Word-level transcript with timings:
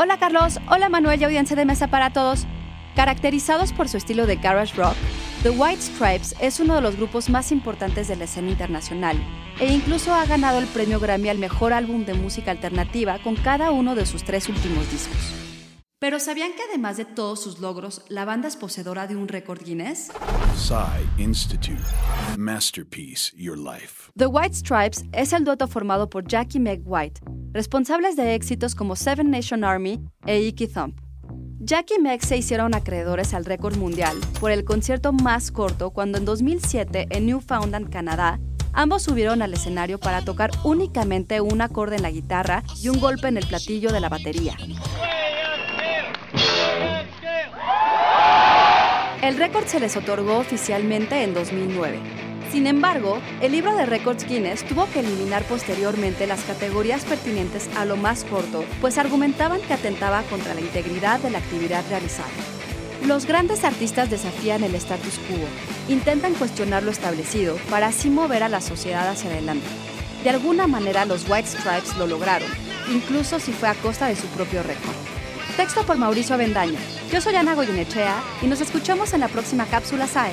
Hola 0.00 0.16
Carlos, 0.16 0.60
hola 0.70 0.88
Manuel 0.88 1.20
y 1.20 1.24
audiencia 1.24 1.56
de 1.56 1.64
mesa 1.64 1.88
para 1.88 2.12
todos. 2.12 2.46
Caracterizados 2.94 3.72
por 3.72 3.88
su 3.88 3.96
estilo 3.96 4.28
de 4.28 4.36
garage 4.36 4.76
rock, 4.76 4.94
The 5.42 5.50
White 5.50 5.82
Stripes 5.82 6.36
es 6.40 6.60
uno 6.60 6.76
de 6.76 6.82
los 6.82 6.94
grupos 6.94 7.28
más 7.28 7.50
importantes 7.50 8.06
de 8.06 8.14
la 8.14 8.26
escena 8.26 8.48
internacional 8.48 9.16
e 9.58 9.66
incluso 9.66 10.14
ha 10.14 10.24
ganado 10.24 10.60
el 10.60 10.66
premio 10.66 11.00
Grammy 11.00 11.30
al 11.30 11.38
mejor 11.38 11.72
álbum 11.72 12.04
de 12.04 12.14
música 12.14 12.52
alternativa 12.52 13.18
con 13.24 13.34
cada 13.34 13.72
uno 13.72 13.96
de 13.96 14.06
sus 14.06 14.22
tres 14.22 14.48
últimos 14.48 14.88
discos. 14.92 15.34
Pero 16.00 16.20
¿sabían 16.20 16.52
que 16.52 16.62
además 16.62 16.96
de 16.96 17.04
todos 17.04 17.42
sus 17.42 17.58
logros, 17.58 18.04
la 18.08 18.24
banda 18.24 18.46
es 18.46 18.54
poseedora 18.54 19.08
de 19.08 19.16
un 19.16 19.26
récord 19.26 19.60
Guinness? 19.64 20.12
Institute. 21.16 21.82
Masterpiece 22.36 23.32
Your 23.36 23.58
Life. 23.58 24.12
The 24.16 24.28
White 24.28 24.54
Stripes 24.54 25.04
es 25.10 25.32
el 25.32 25.42
dueto 25.42 25.66
formado 25.66 26.08
por 26.08 26.24
Jackie 26.24 26.60
Meg 26.60 26.82
White, 26.84 27.20
responsables 27.52 28.16
de 28.16 28.34
éxitos 28.34 28.74
como 28.74 28.96
Seven 28.96 29.30
Nation 29.30 29.64
Army 29.64 30.00
e 30.26 30.40
Icky 30.40 30.68
Thump. 30.68 31.00
Jackie 31.60 31.94
y 31.98 32.00
Meg 32.00 32.24
se 32.24 32.36
hicieron 32.36 32.74
acreedores 32.74 33.34
al 33.34 33.44
récord 33.44 33.76
mundial 33.76 34.16
por 34.40 34.50
el 34.50 34.64
concierto 34.64 35.12
más 35.12 35.50
corto 35.50 35.90
cuando 35.90 36.18
en 36.18 36.24
2007 36.24 37.08
en 37.10 37.26
Newfoundland, 37.26 37.90
Canadá, 37.90 38.38
ambos 38.72 39.02
subieron 39.02 39.42
al 39.42 39.52
escenario 39.52 39.98
para 39.98 40.24
tocar 40.24 40.50
únicamente 40.64 41.40
un 41.40 41.60
acorde 41.60 41.96
en 41.96 42.02
la 42.02 42.10
guitarra 42.10 42.62
y 42.80 42.88
un 42.88 43.00
golpe 43.00 43.28
en 43.28 43.36
el 43.36 43.46
platillo 43.46 43.92
de 43.92 44.00
la 44.00 44.08
batería. 44.08 44.56
El 49.22 49.36
récord 49.36 49.66
se 49.66 49.80
les 49.80 49.96
otorgó 49.96 50.38
oficialmente 50.38 51.22
en 51.22 51.34
2009. 51.34 52.27
Sin 52.52 52.66
embargo, 52.66 53.20
el 53.42 53.52
libro 53.52 53.76
de 53.76 53.84
récords 53.84 54.26
Guinness 54.26 54.64
tuvo 54.64 54.88
que 54.90 55.00
eliminar 55.00 55.42
posteriormente 55.44 56.26
las 56.26 56.40
categorías 56.44 57.04
pertinentes 57.04 57.68
a 57.76 57.84
lo 57.84 57.96
más 57.96 58.24
corto, 58.24 58.64
pues 58.80 58.96
argumentaban 58.96 59.60
que 59.60 59.74
atentaba 59.74 60.22
contra 60.22 60.54
la 60.54 60.62
integridad 60.62 61.20
de 61.20 61.30
la 61.30 61.38
actividad 61.38 61.84
realizada. 61.90 62.28
Los 63.06 63.26
grandes 63.26 63.64
artistas 63.64 64.10
desafían 64.10 64.64
el 64.64 64.74
status 64.74 65.18
quo, 65.28 65.36
intentan 65.92 66.34
cuestionar 66.34 66.82
lo 66.82 66.90
establecido 66.90 67.56
para 67.70 67.88
así 67.88 68.08
mover 68.08 68.42
a 68.42 68.48
la 68.48 68.62
sociedad 68.62 69.08
hacia 69.08 69.30
adelante. 69.30 69.66
De 70.24 70.30
alguna 70.30 70.66
manera 70.66 71.04
los 71.04 71.28
White 71.28 71.48
Stripes 71.48 71.96
lo 71.96 72.06
lograron, 72.06 72.48
incluso 72.92 73.38
si 73.38 73.52
fue 73.52 73.68
a 73.68 73.74
costa 73.74 74.06
de 74.06 74.16
su 74.16 74.26
propio 74.28 74.62
récord. 74.62 74.96
Texto 75.56 75.82
por 75.84 75.98
Mauricio 75.98 76.34
Avendaño. 76.34 76.78
Yo 77.12 77.20
soy 77.20 77.34
Ana 77.34 77.54
Goyenechea 77.54 78.22
y 78.42 78.46
nos 78.46 78.60
escuchamos 78.60 79.12
en 79.12 79.20
la 79.20 79.28
próxima 79.28 79.66
cápsula 79.66 80.06
SAE. 80.06 80.32